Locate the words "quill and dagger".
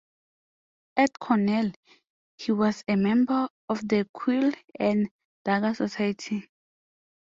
4.15-5.75